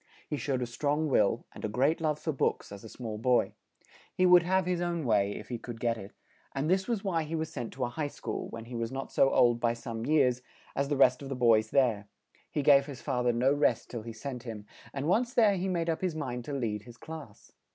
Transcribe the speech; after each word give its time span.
He 0.27 0.35
showed 0.35 0.63
a 0.63 0.65
strong 0.65 1.09
will, 1.09 1.45
and 1.53 1.63
a 1.63 1.69
great 1.69 2.01
love 2.01 2.17
for 2.17 2.31
books, 2.31 2.71
as 2.71 2.83
a 2.83 2.89
small 2.89 3.19
boy; 3.19 3.53
he 4.11 4.25
would 4.25 4.41
have 4.41 4.65
his 4.65 4.81
own 4.81 5.05
way, 5.05 5.35
if 5.35 5.49
he 5.49 5.59
could 5.59 5.79
get 5.79 5.95
it; 5.95 6.11
and 6.55 6.67
this 6.67 6.87
was 6.87 7.03
why 7.03 7.21
he 7.21 7.35
was 7.35 7.53
sent 7.53 7.71
to 7.73 7.83
a 7.85 7.89
high 7.89 8.07
school, 8.07 8.49
when 8.49 8.65
he 8.65 8.73
was 8.73 8.91
not 8.91 9.11
so 9.11 9.29
old 9.29 9.59
by 9.59 9.75
some 9.75 10.07
years, 10.07 10.41
as 10.75 10.87
the 10.89 10.97
rest 10.97 11.21
of 11.21 11.29
the 11.29 11.35
boys 11.35 11.69
there; 11.69 12.07
he 12.49 12.63
gave 12.63 12.87
his 12.87 12.99
fa 12.99 13.21
ther 13.21 13.31
no 13.31 13.53
rest 13.53 13.91
till 13.91 14.01
he 14.01 14.11
sent 14.11 14.41
him; 14.41 14.65
and 14.91 15.07
once 15.07 15.35
there 15.35 15.55
he 15.55 15.67
made 15.67 15.87
up 15.87 16.01
his 16.01 16.15
mind 16.15 16.45
to 16.45 16.53
lead 16.53 16.81
his 16.81 16.97
class. 16.97 17.51